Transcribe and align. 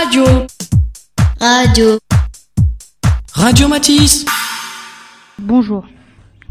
Radio. 0.00 0.24
Radio. 1.40 1.98
Radio 3.32 3.66
Matisse. 3.66 4.24
Bonjour. 5.40 5.88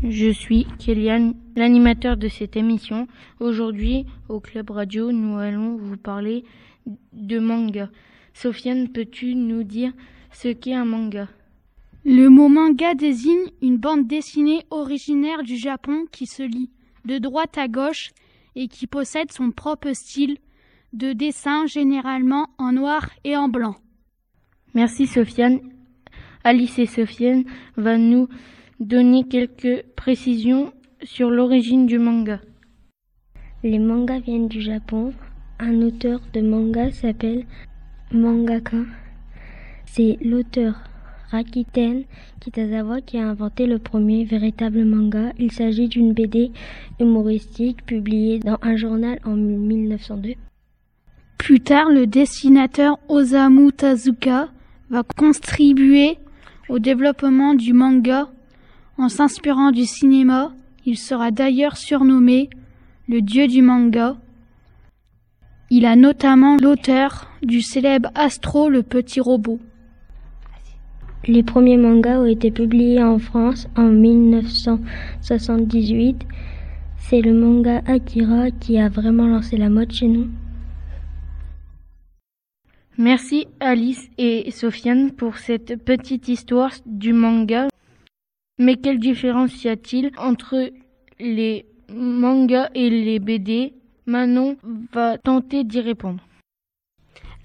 Je 0.04 0.34
suis 0.34 0.68
Kéliane, 0.80 1.34
l'animateur 1.56 2.18
de 2.18 2.28
cette 2.28 2.58
émission. 2.58 3.08
Aujourd'hui, 3.40 4.06
au 4.28 4.42
Club 4.42 4.72
Radio, 4.72 5.14
nous 5.14 5.38
allons 5.38 5.78
vous 5.78 5.96
parler 5.96 6.44
de 7.14 7.40
manga. 7.40 7.90
Sofiane, 8.34 8.90
peux-tu 8.90 9.34
nous 9.36 9.64
dire 9.64 9.94
ce 10.34 10.50
qu'est 10.50 10.74
un 10.74 10.84
manga? 10.84 11.30
Le 12.04 12.28
mot 12.28 12.50
manga 12.50 12.96
désigne 12.96 13.50
une 13.62 13.78
bande 13.78 14.08
dessinée 14.08 14.66
originaire 14.72 15.44
du 15.44 15.56
Japon 15.56 16.06
qui 16.12 16.26
se 16.26 16.44
lit 16.44 16.70
de 17.06 17.18
droite 17.18 17.58
à 17.58 17.70
gauche 17.70 18.12
et 18.58 18.68
qui 18.68 18.88
possède 18.88 19.32
son 19.32 19.52
propre 19.52 19.94
style 19.94 20.38
de 20.94 21.14
dessin 21.14 21.66
généralement 21.66 22.48
en 22.58 22.72
noir 22.72 23.10
et 23.24 23.36
en 23.36 23.50
blanc. 23.50 23.76
Merci 24.74 25.08
Sofiane. 25.08 25.60
Alice 26.44 26.80
et 26.80 26.86
Sofiane 26.86 27.44
va 27.76 27.98
nous 27.98 28.28
donner 28.80 29.24
quelques 29.24 29.84
précisions 29.96 30.72
sur 31.04 31.30
l'origine 31.30 31.86
du 31.86 32.00
manga. 32.00 32.40
Les 33.64 33.80
mangas 33.80 34.20
viennent 34.20 34.48
du 34.48 34.62
Japon. 34.62 35.14
Un 35.60 35.82
auteur 35.82 36.22
de 36.34 36.42
manga 36.42 36.92
s'appelle 36.92 37.46
mangaka. 38.12 38.78
C'est 39.86 40.18
l'auteur 40.22 40.76
Rakuten 41.32 42.04
Kitazawa 42.40 43.02
qui 43.02 43.18
a 43.18 43.28
inventé 43.28 43.66
le 43.66 43.80
premier 43.80 44.24
véritable 44.24 44.86
manga. 44.86 45.34
Il 45.38 45.52
s'agit 45.52 45.88
d'une 45.88 46.14
BD 46.14 46.52
humoristique 47.00 47.86
publiée 47.86 48.40
dans 48.40 48.58
un 48.62 48.76
journal 48.76 49.20
en 49.26 49.36
1902. 49.36 50.36
Plus 51.38 51.60
tard, 51.62 51.90
le 51.90 52.08
dessinateur 52.08 53.00
Osamu 53.08 53.72
Tezuka 53.72 54.50
va 54.90 55.04
contribuer 55.04 56.18
au 56.68 56.80
développement 56.80 57.54
du 57.54 57.74
manga 57.74 58.28
en 58.98 59.10
s'inspirant 59.10 59.70
du 59.72 59.86
cinéma. 59.86 60.52
Il 60.86 60.98
sera 60.98 61.30
d'ailleurs 61.32 61.78
surnommé 61.78 62.50
le 63.08 63.22
dieu 63.22 63.48
du 63.48 63.62
manga. 63.62 64.18
Il 65.70 65.86
a 65.86 65.96
notamment 65.96 66.58
l'auteur 66.58 67.30
du 67.44 67.62
célèbre 67.62 68.10
Astro 68.16 68.70
le 68.70 68.82
petit 68.84 69.20
robot. 69.20 69.60
Les 71.26 71.44
premiers 71.44 71.78
mangas 71.78 72.20
ont 72.20 72.26
été 72.26 72.52
publiés 72.52 73.04
en 73.04 73.20
France 73.20 73.68
en 73.76 73.90
1978. 73.90 76.26
C'est 76.98 77.22
le 77.22 77.34
manga 77.34 77.82
Akira 77.86 78.50
qui 78.52 78.80
a 78.80 78.88
vraiment 78.90 79.28
lancé 79.28 79.58
la 79.58 79.70
mode 79.70 79.92
chez 79.92 80.08
nous. 80.08 80.30
Merci 83.00 83.46
Alice 83.60 84.10
et 84.18 84.50
Sofiane 84.50 85.12
pour 85.12 85.38
cette 85.38 85.76
petite 85.84 86.30
histoire 86.30 86.72
du 86.88 87.14
manga. 87.14 87.68
Mais 88.58 88.76
quelle 88.76 89.00
différence 89.00 89.64
y 89.64 89.70
a-t-il 89.70 90.10
entre 90.18 90.72
les 91.20 91.68
mangas 91.94 92.70
et 92.74 92.90
les 92.90 93.20
BD 93.20 93.74
Manon 94.08 94.58
va 94.92 95.20
tenter 95.20 95.64
d'y 95.64 95.80
répondre. 95.80 96.26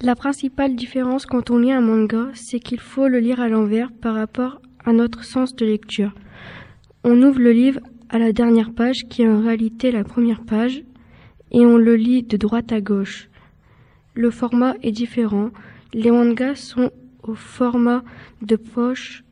La 0.01 0.15
principale 0.15 0.75
différence 0.75 1.27
quand 1.27 1.51
on 1.51 1.59
lit 1.59 1.73
un 1.73 1.83
manga, 1.83 2.29
c'est 2.33 2.59
qu'il 2.59 2.81
faut 2.81 3.09
le 3.09 3.19
lire 3.19 3.41
à 3.41 3.51
l'envers 3.51 3.93
par 3.93 4.15
rapport 4.15 4.63
à 4.87 4.95
notre 4.95 5.23
sens 5.23 5.55
de 5.55 5.67
lecture. 5.67 6.15
On 7.05 7.23
ouvre 7.23 7.41
le 7.41 7.53
livre 7.53 7.81
à 8.09 8.19
la 8.19 8.33
dernière 8.33 8.73
page 8.73 9.05
qui 9.11 9.21
est 9.21 9.29
en 9.29 9.43
réalité 9.43 9.93
la 9.93 10.03
première 10.03 10.45
page 10.45 10.83
et 11.51 11.67
on 11.67 11.77
le 11.77 11.95
lit 11.95 12.23
de 12.23 12.39
droite 12.39 12.73
à 12.73 12.81
gauche. 12.81 13.29
Le 14.15 14.31
format 14.31 14.75
est 14.83 14.93
différent. 14.93 15.51
Les 15.95 16.11
mangas 16.11 16.57
sont 16.57 16.91
au 17.23 17.35
format 17.35 18.03
de 18.43 18.57
poche, 18.57 19.25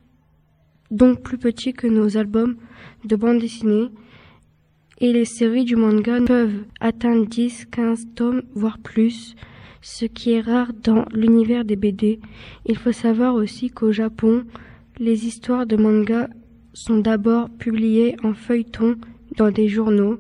donc 0.91 1.23
plus 1.23 1.39
petit 1.39 1.73
que 1.75 1.87
nos 1.87 2.17
albums 2.17 2.57
de 3.05 3.17
bande 3.17 3.39
dessinée. 3.39 3.89
Et 4.99 5.13
les 5.13 5.25
séries 5.25 5.65
du 5.65 5.77
manga 5.77 6.19
peuvent 6.27 6.65
atteindre 6.81 7.27
10, 7.27 7.67
15 7.71 8.09
tomes, 8.15 8.43
voire 8.55 8.79
plus, 8.79 9.35
ce 9.83 10.05
qui 10.05 10.33
est 10.33 10.41
rare 10.41 10.73
dans 10.73 11.05
l'univers 11.13 11.65
des 11.65 11.77
BD. 11.77 12.21
Il 12.67 12.77
faut 12.77 12.93
savoir 12.93 13.35
aussi 13.35 13.71
qu'au 13.71 13.93
Japon, 13.93 14.45
les 14.99 15.27
histoires 15.27 15.67
de 15.67 15.77
manga 15.77 16.29
sont 16.73 16.99
d'abord 16.99 17.49
publiées 17.51 18.17
en 18.23 18.35
feuilleton 18.35 18.97
dans 19.37 19.51
des 19.51 19.69
journaux. 19.69 20.19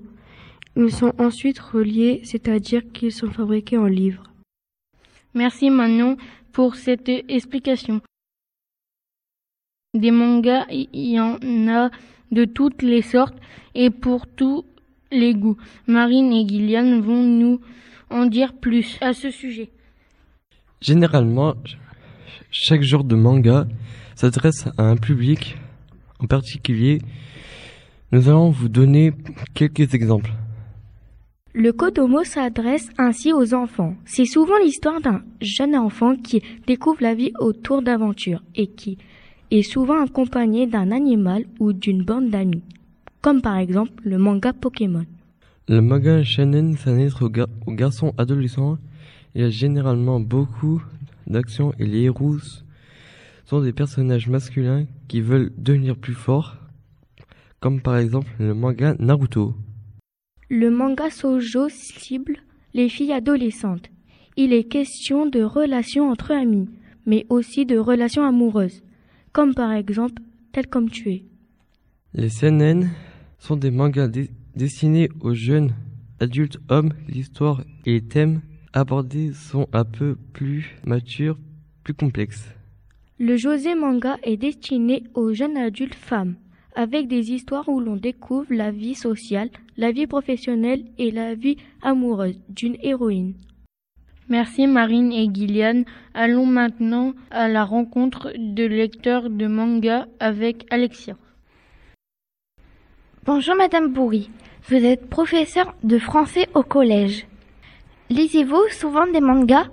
Ils 0.77 0.93
sont 0.93 1.13
ensuite 1.19 1.59
reliés, 1.59 2.21
c'est-à-dire 2.25 2.83
qu'ils 2.93 3.13
sont 3.13 3.31
fabriqués 3.31 3.77
en 3.77 3.87
livres. 3.87 4.30
Merci 5.35 5.71
Manon 5.71 6.17
pour 6.53 6.75
cette 6.75 7.09
explication. 7.09 8.01
Des 9.95 10.11
mangas, 10.11 10.67
il 10.71 10.89
y 10.93 11.21
en 11.21 11.39
a 11.69 11.91
de 12.33 12.45
toutes 12.45 12.83
les 12.83 13.03
sortes 13.03 13.37
et 13.75 13.91
pour 13.91 14.27
tous 14.27 14.65
les 15.13 15.35
goûts. 15.35 15.57
Marine 15.87 16.33
et 16.33 16.47
Gillian 16.47 17.01
vont 17.01 17.23
nous 17.23 17.61
en 18.11 18.27
dire 18.27 18.55
plus 18.55 18.99
à 19.01 19.13
ce 19.13 19.31
sujet. 19.31 19.71
Généralement, 20.81 21.55
chaque 22.51 22.83
genre 22.83 23.05
de 23.05 23.15
manga 23.15 23.67
s'adresse 24.15 24.69
à 24.79 24.83
un 24.85 24.97
public 24.97 25.57
en 26.19 26.27
particulier. 26.27 26.99
Nous 28.13 28.29
allons 28.29 28.51
vous 28.51 28.69
donner 28.69 29.13
quelques 29.55 29.95
exemples. 29.95 30.33
Le 31.53 31.73
Kodomo 31.73 32.23
s'adresse 32.23 32.91
ainsi 32.97 33.33
aux 33.33 33.55
enfants. 33.55 33.97
C'est 34.05 34.25
souvent 34.25 34.57
l'histoire 34.63 35.01
d'un 35.01 35.23
jeune 35.41 35.75
enfant 35.75 36.15
qui 36.15 36.43
découvre 36.69 37.03
la 37.03 37.17
vie 37.17 37.33
autour 37.41 37.83
d'aventures 37.83 38.45
et 38.55 38.69
qui 38.69 38.99
est 39.51 39.63
souvent 39.63 40.01
accompagné 40.01 40.69
d'un 40.69 40.93
animal 40.93 41.47
ou 41.59 41.73
d'une 41.73 42.05
bande 42.05 42.31
d'amis, 42.31 42.63
comme 43.21 43.43
par 43.43 43.57
exemple 43.57 43.93
le 44.05 44.17
manga 44.17 44.53
Pokémon. 44.53 45.05
Le 45.67 45.81
manga 45.81 46.23
shonen 46.23 46.77
s'adresse 46.77 47.21
aux, 47.21 47.33
aux, 47.67 47.73
garçons 47.73 48.15
adolescents. 48.17 48.79
Il 49.35 49.41
y 49.41 49.45
a 49.45 49.51
généralement 49.51 50.21
beaucoup 50.21 50.81
d'action 51.27 51.73
et 51.81 51.85
les 51.85 52.03
héros 52.03 52.37
sont 53.45 53.61
des 53.61 53.73
personnages 53.73 54.29
masculins 54.29 54.87
qui 55.09 55.21
veulent 55.21 55.51
devenir 55.59 55.97
plus 55.97 56.15
forts, 56.15 56.59
comme 57.59 57.81
par 57.81 57.97
exemple 57.97 58.31
le 58.39 58.55
manga 58.55 58.95
Naruto. 59.01 59.57
Le 60.53 60.69
manga 60.69 61.11
Sojo 61.11 61.69
cible 61.69 62.39
les 62.75 62.89
filles 62.89 63.13
adolescentes. 63.13 63.89
Il 64.37 64.53
est 64.53 64.65
question 64.65 65.27
de 65.27 65.45
relations 65.45 66.11
entre 66.11 66.33
amis, 66.33 66.69
mais 67.07 67.25
aussi 67.29 67.67
de 67.67 67.79
relations 67.79 68.25
amoureuses, 68.25 68.83
comme 69.31 69.55
par 69.55 69.71
exemple 69.71 70.21
Tel 70.51 70.67
comme 70.67 70.91
tu 70.91 71.13
es. 71.13 71.25
Les 72.15 72.31
seinen 72.31 72.91
sont 73.39 73.55
des 73.55 73.71
mangas 73.71 74.11
destinés 74.57 75.09
aux 75.21 75.35
jeunes 75.35 75.73
adultes 76.19 76.59
hommes. 76.69 76.95
L'histoire 77.07 77.63
et 77.87 77.93
les 77.93 78.03
thèmes 78.03 78.41
abordés 78.73 79.33
sont 79.33 79.69
un 79.73 79.85
peu 79.85 80.17
plus 80.33 80.75
matures, 80.85 81.39
plus 81.85 81.95
complexes. 81.95 82.53
Le 83.21 83.37
José 83.37 83.77
manga 83.77 84.17
est 84.25 84.37
destiné 84.37 85.05
aux 85.15 85.33
jeunes 85.33 85.57
adultes 85.57 85.95
femmes 85.95 86.35
avec 86.75 87.09
des 87.09 87.33
histoires 87.33 87.69
où 87.69 87.81
l'on 87.81 87.97
découvre 87.97 88.53
la 88.53 88.71
vie 88.71 88.95
sociale, 88.95 89.51
la 89.81 89.93
vie 89.93 90.07
professionnelle 90.07 90.85
et 90.99 91.11
la 91.11 91.35
vie 91.35 91.57
amoureuse 91.81 92.39
d'une 92.51 92.77
héroïne. 92.83 93.33
Merci 94.29 94.67
Marine 94.67 95.11
et 95.11 95.29
Gillian. 95.33 95.85
Allons 96.13 96.45
maintenant 96.45 97.15
à 97.31 97.49
la 97.49 97.65
rencontre 97.65 98.31
de 98.37 98.65
lecteurs 98.65 99.31
de 99.31 99.47
manga 99.47 100.07
avec 100.21 100.67
Alexia. 100.71 101.17
Bonjour 103.25 103.57
Madame 103.57 103.91
Bourri, 103.91 104.31
vous 104.69 104.85
êtes 104.85 105.09
professeure 105.09 105.75
de 105.83 105.99
français 105.99 106.47
au 106.55 106.63
collège. 106.63 107.27
Lisez-vous 108.11 108.63
souvent 108.71 109.07
des 109.11 109.21
mangas? 109.21 109.69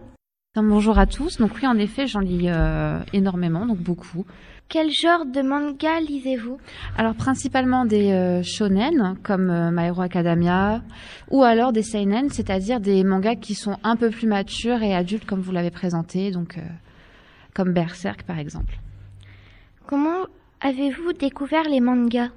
Bonjour 0.56 0.98
à 0.98 1.06
tous. 1.06 1.38
Donc 1.38 1.52
oui, 1.58 1.68
en 1.68 1.78
effet, 1.78 2.08
j'en 2.08 2.22
lis 2.22 2.48
euh, 2.50 3.00
énormément, 3.14 3.66
donc 3.66 3.78
beaucoup. 3.78 4.26
Quel 4.70 4.90
genre 4.92 5.26
de 5.26 5.42
manga 5.42 6.02
lisez-vous? 6.02 6.58
Alors 6.98 7.16
principalement 7.16 7.86
des 7.86 8.12
euh, 8.12 8.44
shonen 8.44 9.16
comme 9.24 9.50
euh, 9.50 9.72
My 9.72 9.86
Hero 9.86 10.02
Academia 10.02 10.82
ou 11.32 11.44
alors 11.44 11.72
des 11.72 11.84
seinen, 11.84 12.30
c'est-à-dire 12.30 12.82
des 12.82 13.06
mangas 13.06 13.36
qui 13.36 13.56
sont 13.56 13.78
un 13.86 13.96
peu 13.96 14.10
plus 14.10 14.28
matures 14.28 14.84
et 14.84 14.94
adultes 14.94 15.26
comme 15.26 15.40
vous 15.40 15.54
l'avez 15.54 15.72
présenté, 15.72 16.32
donc 16.32 16.58
euh, 16.58 16.62
comme 17.54 17.72
Berserk 17.72 18.24
par 18.24 18.40
exemple. 18.40 18.78
Comment 19.86 20.26
avez-vous 20.60 21.14
découvert 21.14 21.64
les 21.64 21.80
mangas? 21.80 22.32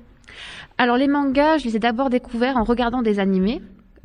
Alors 0.79 0.97
les 0.97 1.09
mangas, 1.09 1.59
je 1.59 1.65
les 1.65 1.77
ai 1.77 1.81
d'abord 1.81 2.11
découverts 2.11 2.56
en 2.56 2.62
regardant 2.62 3.03
des 3.03 3.19
animés. 3.19 3.61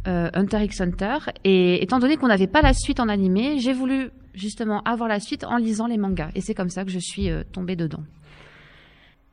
Euh, 0.08 0.30
Hunter 0.34 0.64
x 0.64 0.82
Hunter 0.82 1.18
et 1.44 1.82
étant 1.82 1.98
donné 1.98 2.18
qu'on 2.18 2.28
n'avait 2.28 2.46
pas 2.46 2.62
la 2.62 2.74
suite 2.74 3.00
en 3.00 3.10
animé, 3.10 3.58
j'ai 3.58 3.74
voulu 3.74 4.12
justement 4.36 4.82
avoir 4.84 5.10
la 5.10 5.20
suite 5.20 5.44
en 5.44 5.58
lisant 5.58 5.88
les 5.88 5.98
mangas 5.98 6.30
et 6.36 6.42
c'est 6.42 6.54
comme 6.54 6.70
ça 6.70 6.84
que 6.84 6.92
je 6.92 7.00
suis 7.00 7.30
euh, 7.30 7.44
tombée 7.52 7.76
dedans. 7.76 8.04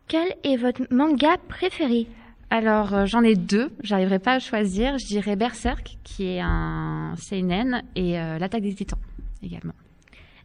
Quel 0.09 0.35
est 0.45 0.57
votre 0.57 0.83
manga 0.91 1.37
préféré? 1.49 2.07
Alors 2.51 2.93
euh, 2.95 3.07
j'en 3.07 3.23
ai 3.23 3.35
deux, 3.35 3.71
j'arriverai 3.83 4.19
pas 4.19 4.35
à 4.35 4.39
choisir. 4.39 4.99
Je 4.99 5.07
dirais 5.07 5.37
Berserk 5.37 5.97
qui 6.05 6.25
est 6.25 6.41
un 6.41 7.15
seinen 7.17 7.83
et 7.97 8.19
euh, 8.19 8.39
l'attaque 8.39 8.63
des 8.63 8.75
Titans 8.75 8.99
également. 9.43 9.75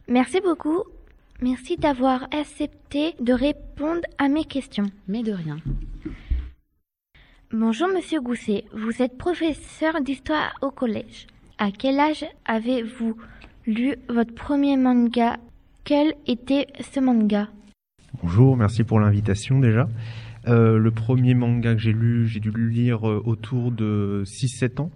Merci 0.08 0.40
beaucoup. 0.40 0.84
Merci 1.40 1.76
d'avoir 1.76 2.26
accepté 2.32 3.14
de 3.20 3.32
répondre 3.32 4.00
à 4.18 4.28
mes 4.28 4.44
questions. 4.44 4.90
Mais 5.06 5.22
de 5.22 5.32
rien. 5.32 5.58
Bonjour 7.52 7.88
Monsieur 7.88 8.20
Gousset, 8.20 8.64
vous 8.72 9.02
êtes 9.02 9.16
professeur 9.16 10.00
d'histoire 10.02 10.52
au 10.62 10.70
collège. 10.70 11.26
À 11.58 11.70
quel 11.70 11.98
âge 11.98 12.24
avez-vous? 12.44 13.16
Lu 13.68 13.96
votre 14.08 14.34
premier 14.34 14.78
manga 14.78 15.36
Quel 15.84 16.14
était 16.26 16.66
ce 16.80 17.00
manga? 17.00 17.48
Bonjour, 18.22 18.56
merci 18.56 18.82
pour 18.82 18.98
l'invitation 18.98 19.60
déjà. 19.60 19.88
Euh, 20.46 20.78
le 20.78 20.90
premier 20.90 21.34
manga 21.34 21.74
que 21.74 21.80
j'ai 21.80 21.92
lu, 21.92 22.26
j'ai 22.26 22.40
dû 22.40 22.50
le 22.50 22.66
lire 22.66 23.06
euh, 23.06 23.22
autour 23.26 23.70
de 23.70 24.22
6-7 24.24 24.80
ans. 24.80 24.90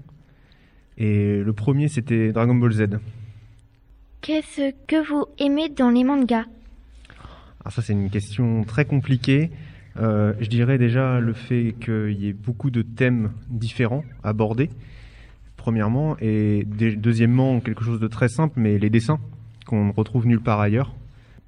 Et 0.96 1.42
le 1.42 1.52
premier, 1.52 1.88
c'était 1.88 2.32
Dragon 2.32 2.54
Ball 2.54 2.72
Z. 2.72 2.84
Qu'est-ce 4.22 4.72
que 4.86 5.06
vous 5.06 5.26
aimez 5.38 5.68
dans 5.68 5.90
les 5.90 6.04
mangas? 6.04 6.46
Alors 7.60 7.72
ça, 7.72 7.82
c'est 7.82 7.92
une 7.92 8.08
question 8.08 8.64
très 8.64 8.86
compliquée. 8.86 9.50
Euh, 9.98 10.32
je 10.40 10.48
dirais 10.48 10.78
déjà 10.78 11.20
le 11.20 11.34
fait 11.34 11.74
qu'il 11.78 12.16
y 12.18 12.28
ait 12.28 12.32
beaucoup 12.32 12.70
de 12.70 12.80
thèmes 12.80 13.32
différents 13.50 14.04
abordés, 14.24 14.70
premièrement, 15.62 16.16
et 16.20 16.64
deuxièmement, 16.66 17.60
quelque 17.60 17.84
chose 17.84 18.00
de 18.00 18.08
très 18.08 18.28
simple, 18.28 18.54
mais 18.58 18.78
les 18.80 18.90
dessins, 18.90 19.20
qu'on 19.64 19.86
ne 19.86 19.92
retrouve 19.92 20.26
nulle 20.26 20.40
part 20.40 20.60
ailleurs. 20.60 20.92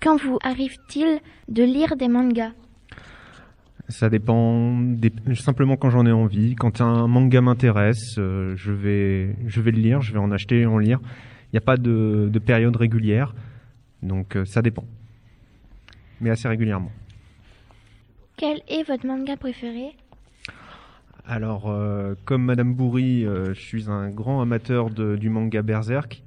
Quand 0.01 0.17
vous 0.23 0.39
arrive-t-il 0.45 1.19
de 1.49 1.65
lire 1.65 1.97
des 1.97 2.07
mangas? 2.07 2.53
Ça 3.89 4.09
dépend 4.09 4.79
des... 4.79 5.13
simplement 5.35 5.77
quand 5.77 5.91
j'en 5.91 6.07
ai 6.07 6.13
envie. 6.13 6.55
Quand 6.55 6.81
un 6.81 7.09
manga 7.09 7.41
m'intéresse, 7.41 8.15
euh, 8.19 8.55
je 8.55 8.71
vais 8.71 9.35
je 9.49 9.61
vais 9.61 9.73
le 9.73 9.81
lire, 9.81 10.01
je 10.01 10.13
vais 10.13 10.21
en 10.21 10.31
acheter, 10.31 10.65
en 10.65 10.79
lire. 10.79 11.01
Il 11.49 11.57
n'y 11.57 11.59
a 11.59 11.67
pas 11.67 11.77
de, 11.77 12.31
de, 12.33 12.39
période 12.39 12.77
régulière, 12.77 13.35
donc 14.03 14.37
euh, 14.37 14.45
ça 14.45 14.63
dépend, 14.63 14.85
mais 16.21 16.31
assez 16.31 16.49
régulièrement. 16.49 16.93
Quel 18.37 18.63
est 18.69 18.85
votre 18.87 19.07
manga 19.07 19.37
préféré? 19.37 19.93
Alors, 21.27 21.71
euh, 21.71 22.15
comme 22.25 22.45
Madame 22.45 22.75
Bourri, 22.75 23.23
je 23.25 23.53
suis 23.55 23.91
un 23.91 24.11
grand 24.11 24.41
amateur 24.43 24.91
de, 24.91 25.17
du 25.17 25.31
manga 25.31 25.63
Berserk, 25.63 26.23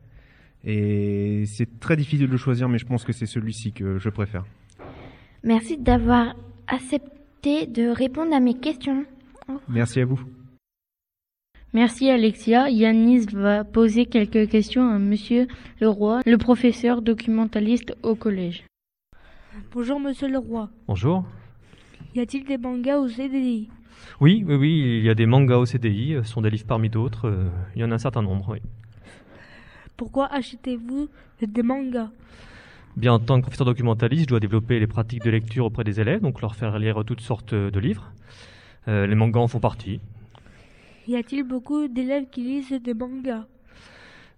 et 0.64 1.44
c'est 1.46 1.80
très 1.80 1.96
difficile 1.96 2.28
de 2.28 2.32
le 2.32 2.38
choisir, 2.38 2.68
mais 2.68 2.78
je 2.78 2.86
pense 2.86 3.04
que 3.04 3.14
c'est 3.14 3.26
celui-ci 3.26 3.72
que 3.72 4.00
je 4.00 4.10
préfère. 4.10 4.44
Merci 5.44 5.78
d'avoir 5.78 6.36
accepté 6.68 7.68
de 7.68 7.90
répondre 7.90 8.34
à 8.34 8.40
mes 8.40 8.56
questions. 8.56 9.06
Merci 9.70 10.02
à 10.02 10.06
vous. 10.06 10.20
Merci 11.74 12.10
Alexia. 12.10 12.70
Yanis 12.70 13.28
va 13.34 13.64
poser 13.64 14.06
quelques 14.06 14.50
questions 14.50 14.90
à 14.90 15.00
Monsieur 15.00 15.48
Leroy, 15.80 16.22
le 16.26 16.38
professeur 16.38 17.02
documentaliste 17.02 17.96
au 18.04 18.16
collège. 18.16 18.66
Bonjour 19.74 20.00
Monsieur 20.00 20.28
Leroy. 20.28 20.70
Bonjour. 20.88 21.24
Y 22.16 22.22
a-t-il 22.22 22.46
des 22.46 22.58
mangas 22.58 22.98
au 22.98 23.08
CDI 23.08 23.70
Oui, 24.20 24.44
oui, 24.48 24.56
oui, 24.56 24.98
il 25.00 25.06
y 25.06 25.10
a 25.10 25.16
des 25.16 25.26
mangas 25.26 25.58
au 25.58 25.66
CDI. 25.66 26.18
Ce 26.24 26.32
sont 26.32 26.42
des 26.42 26.50
livres 26.50 26.66
parmi 26.68 26.90
d'autres. 26.90 27.28
Euh, 27.28 27.50
il 27.76 27.82
y 27.82 27.84
en 27.84 27.92
a 27.92 27.96
un 27.96 28.00
certain 28.00 28.22
nombre, 28.22 28.50
oui. 28.50 28.60
Pourquoi 29.96 30.28
achetez-vous 30.34 31.10
des 31.42 31.64
mangas? 31.64 32.10
Bien, 32.96 33.14
en 33.14 33.20
tant 33.20 33.38
que 33.38 33.42
professeur 33.42 33.66
documentaliste, 33.66 34.24
je 34.24 34.28
dois 34.28 34.40
développer 34.40 34.80
les 34.80 34.88
pratiques 34.88 35.24
de 35.24 35.30
lecture 35.30 35.66
auprès 35.66 35.84
des 35.84 36.00
élèves, 36.00 36.22
donc 36.22 36.42
leur 36.42 36.56
faire 36.56 36.80
lire 36.80 37.04
toutes 37.06 37.22
sortes 37.22 37.54
de 37.54 37.80
livres. 37.80 38.12
Euh, 38.88 39.06
les 39.06 39.16
mangas 39.16 39.40
en 39.40 39.48
font 39.48 39.60
partie. 39.60 40.00
Y 41.08 41.16
a-t-il 41.16 41.44
beaucoup 41.44 41.88
d'élèves 41.88 42.26
qui 42.32 42.42
lisent 42.42 42.82
des 42.82 42.94
mangas? 42.94 43.46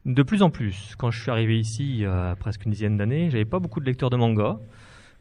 De 0.05 0.23
plus 0.23 0.41
en 0.41 0.49
plus. 0.49 0.95
Quand 0.97 1.11
je 1.11 1.21
suis 1.21 1.31
arrivé 1.31 1.59
ici 1.59 1.83
il 1.83 1.99
y 2.01 2.05
a 2.05 2.35
presque 2.35 2.65
une 2.65 2.71
dizaine 2.71 2.97
d'années, 2.97 3.29
j'avais 3.29 3.45
pas 3.45 3.59
beaucoup 3.59 3.79
de 3.79 3.85
lecteurs 3.85 4.09
de 4.09 4.17
mangas. 4.17 4.59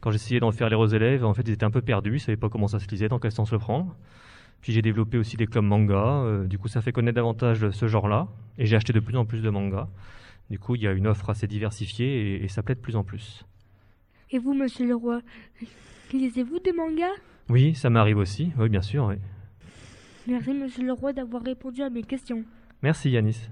Quand 0.01 0.11
j'essayais 0.11 0.39
d'en 0.39 0.51
faire 0.51 0.69
lire 0.69 0.79
aux 0.79 0.87
élèves, 0.87 1.25
en 1.25 1.33
fait, 1.33 1.43
ils 1.47 1.51
étaient 1.51 1.65
un 1.65 1.71
peu 1.71 1.81
perdus, 1.81 2.15
ils 2.15 2.19
savaient 2.19 2.37
pas 2.37 2.49
comment 2.49 2.67
ça 2.67 2.79
se 2.79 2.87
lisait, 2.87 3.09
dans 3.09 3.19
quel 3.19 3.31
sens 3.31 3.51
le 3.51 3.59
prendre. 3.59 3.95
Puis 4.61 4.73
j'ai 4.73 4.81
développé 4.81 5.17
aussi 5.17 5.37
des 5.37 5.47
clubs 5.47 5.63
manga, 5.63 5.95
euh, 5.95 6.45
du 6.45 6.57
coup 6.57 6.67
ça 6.67 6.81
fait 6.81 6.91
connaître 6.91 7.15
davantage 7.15 7.69
ce 7.69 7.87
genre-là, 7.87 8.27
et 8.57 8.65
j'ai 8.65 8.75
acheté 8.75 8.91
de 8.91 8.99
plus 8.99 9.15
en 9.15 9.25
plus 9.25 9.41
de 9.41 9.49
mangas. 9.49 9.87
Du 10.49 10.57
coup, 10.57 10.75
il 10.75 10.81
y 10.81 10.87
a 10.87 10.91
une 10.91 11.07
offre 11.07 11.29
assez 11.29 11.47
diversifiée 11.47 12.43
et, 12.43 12.47
ça 12.47 12.63
plaît 12.63 12.75
de 12.75 12.79
plus 12.79 12.95
en 12.95 13.03
plus. 13.03 13.45
Et 14.31 14.39
vous, 14.39 14.53
monsieur 14.53 14.87
le 14.87 14.95
roi, 14.95 15.21
lisez-vous 16.11 16.59
des 16.59 16.73
mangas? 16.73 17.13
Oui, 17.49 17.75
ça 17.75 17.89
m'arrive 17.89 18.17
aussi. 18.17 18.51
Oui, 18.57 18.67
bien 18.67 18.81
sûr. 18.81 19.05
Oui. 19.05 19.15
Merci, 20.27 20.53
monsieur 20.53 20.83
le 20.83 20.93
roi, 20.93 21.13
d'avoir 21.13 21.43
répondu 21.43 21.83
à 21.83 21.89
mes 21.89 22.03
questions. 22.03 22.43
Merci, 22.81 23.11
Yanis. 23.11 23.47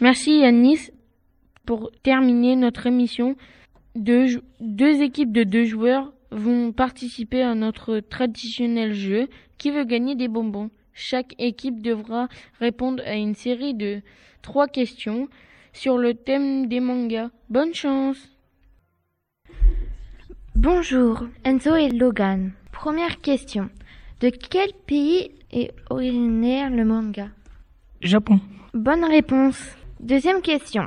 Merci, 0.00 0.40
Yanis. 0.40 0.90
Pour 1.66 1.90
terminer 2.02 2.56
notre 2.56 2.86
émission, 2.86 3.36
deux, 3.96 4.42
deux 4.60 5.02
équipes 5.02 5.32
de 5.32 5.44
deux 5.44 5.64
joueurs 5.64 6.12
vont 6.30 6.72
participer 6.72 7.42
à 7.42 7.54
notre 7.54 8.00
traditionnel 8.00 8.92
jeu 8.92 9.28
qui 9.58 9.70
veut 9.70 9.84
gagner 9.84 10.14
des 10.14 10.28
bonbons? 10.28 10.70
Chaque 10.92 11.34
équipe 11.38 11.82
devra 11.82 12.28
répondre 12.58 13.02
à 13.06 13.14
une 13.14 13.34
série 13.34 13.74
de 13.74 14.00
trois 14.42 14.66
questions 14.66 15.28
sur 15.72 15.98
le 15.98 16.14
thème 16.14 16.68
des 16.68 16.80
mangas. 16.80 17.30
Bonne 17.50 17.74
chance 17.74 18.30
Bonjour, 20.54 21.24
Enzo 21.44 21.76
et 21.76 21.90
Logan. 21.90 22.52
Première 22.72 23.20
question. 23.20 23.68
De 24.20 24.30
quel 24.30 24.70
pays 24.86 25.30
est 25.52 25.74
originaire 25.90 26.70
le 26.70 26.84
manga? 26.86 27.28
Japon. 28.00 28.40
Bonne 28.72 29.04
réponse. 29.04 29.60
Deuxième 30.00 30.40
question. 30.40 30.84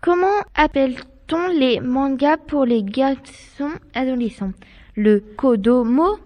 Comment 0.00 0.44
appelle-t-on 0.54 1.17
les 1.36 1.80
mangas 1.80 2.38
pour 2.38 2.64
les 2.64 2.82
garçons 2.82 3.72
adolescents 3.94 4.52
Le 4.96 5.20
kodomo, 5.20 6.18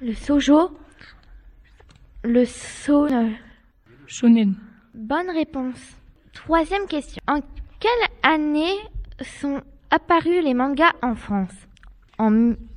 le 0.00 0.14
sojo, 0.14 0.70
le 2.22 2.44
so... 2.44 3.08
Shonen. 4.06 4.54
Bonne 4.94 5.30
réponse. 5.30 5.96
Troisième 6.32 6.86
question. 6.86 7.20
En 7.26 7.40
quelle 7.78 7.90
année 8.22 8.76
sont 9.20 9.60
apparus 9.90 10.42
les 10.44 10.54
mangas 10.54 10.92
en 11.02 11.14
France? 11.14 11.52
En 12.18 12.30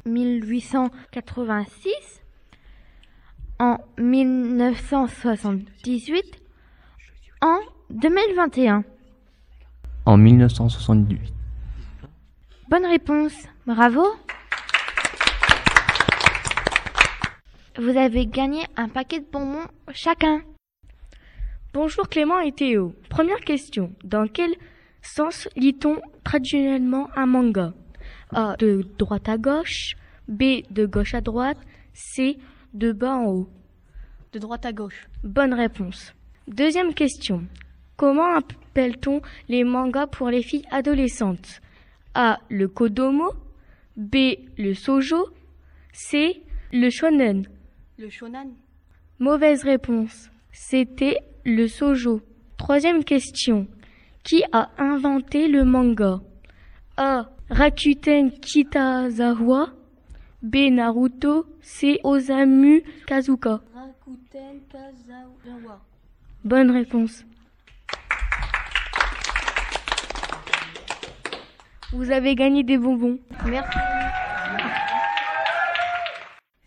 1886 0.06 1.94
En 3.60 3.78
1978 3.98 6.42
En 7.42 7.60
2021 7.90 8.84
En 10.06 10.18
1978. 10.18 11.43
Bonne 12.74 12.88
réponse. 12.88 13.36
Bravo. 13.68 14.04
Vous 17.78 17.96
avez 17.96 18.26
gagné 18.26 18.64
un 18.76 18.90
paquet 18.90 19.20
de 19.20 19.28
bonbons 19.32 19.68
chacun. 19.94 20.42
Bonjour 21.72 22.10
Clément 22.10 22.40
et 22.40 22.52
Théo. 22.52 22.96
Première 23.12 23.42
question. 23.42 23.94
Dans 24.04 24.26
quel 24.26 24.56
sens 25.04 25.48
lit-on 25.56 26.02
traditionnellement 26.24 27.10
un 27.16 27.28
manga? 27.28 27.74
A. 28.32 28.56
De 28.58 28.84
droite 28.98 29.30
à 29.30 29.38
gauche. 29.38 29.94
B. 30.28 30.64
De 30.72 30.88
gauche 30.88 31.14
à 31.14 31.22
droite. 31.22 31.60
C. 31.94 32.40
De 32.74 32.92
bas 32.92 33.18
en 33.18 33.26
haut. 33.26 33.50
De 34.32 34.40
droite 34.40 34.66
à 34.66 34.74
gauche. 34.74 35.08
Bonne 35.24 35.54
réponse. 35.54 36.12
Deuxième 36.48 36.96
question. 36.96 37.44
Comment 37.98 38.36
appelle-t-on 38.36 39.22
les 39.48 39.64
mangas 39.64 40.08
pour 40.08 40.32
les 40.32 40.42
filles 40.42 40.66
adolescentes? 40.72 41.62
A. 42.16 42.40
Le 42.50 42.68
kodomo. 42.68 43.32
B. 43.98 44.16
Le 44.58 44.74
sojo. 44.74 45.30
C. 45.92 46.44
Le 46.72 46.90
shonen. 46.90 47.48
Le 47.98 48.10
shonen. 48.10 48.54
Mauvaise 49.20 49.64
réponse. 49.64 50.30
C'était 50.52 51.20
le 51.46 51.68
sojo. 51.68 52.22
Troisième 52.58 53.04
question. 53.04 53.68
Qui 54.24 54.44
a 54.52 54.70
inventé 54.78 55.48
le 55.48 55.64
manga? 55.64 56.22
A. 56.98 57.30
Rakuten 57.50 58.32
Kitazawa 58.32 59.70
B. 60.42 60.70
Naruto 60.72 61.46
C. 61.62 62.00
Osamu 62.04 62.82
Kazuka 63.06 63.62
Rakuten 63.76 64.62
Kazawa. 64.72 65.82
Bonne 66.44 66.72
réponse. 66.72 67.26
Vous 71.94 72.10
avez 72.10 72.34
gagné 72.34 72.64
des 72.64 72.78
bonbons. 72.78 73.20
Merci. 73.46 73.78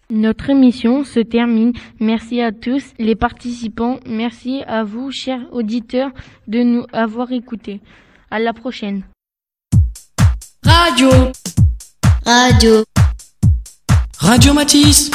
Notre 0.08 0.50
émission 0.50 1.02
se 1.02 1.18
termine. 1.18 1.72
Merci 1.98 2.40
à 2.40 2.52
tous 2.52 2.94
les 3.00 3.16
participants. 3.16 3.98
Merci 4.06 4.62
à 4.68 4.84
vous, 4.84 5.10
chers 5.10 5.52
auditeurs, 5.52 6.10
de 6.46 6.62
nous 6.62 6.86
avoir 6.92 7.32
écoutés. 7.32 7.80
À 8.30 8.38
la 8.38 8.52
prochaine. 8.52 9.02
Radio. 10.64 11.10
Radio. 12.24 12.84
Radio 14.20 14.54
Matisse. 14.54 15.10